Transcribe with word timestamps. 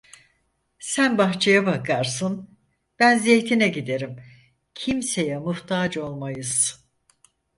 Sen 0.79 1.17
bahçeye 1.17 1.65
bakarsın, 1.65 2.57
ben 2.99 3.17
zeytine 3.17 3.67
giderim, 3.67 4.15
kimseye 4.75 5.37
muhtaç 5.37 5.97
olmayız… 5.97 6.83